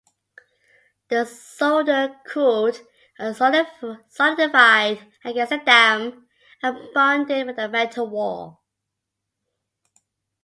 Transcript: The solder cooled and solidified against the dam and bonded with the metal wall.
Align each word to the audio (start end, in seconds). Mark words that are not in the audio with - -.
The 1.09 1.27
solder 1.27 2.19
cooled 2.25 2.81
and 3.19 3.35
solidified 3.35 5.13
against 5.23 5.49
the 5.51 5.61
dam 5.63 6.27
and 6.63 6.91
bonded 6.95 7.45
with 7.45 7.57
the 7.57 7.69
metal 7.69 8.09
wall. 8.09 8.63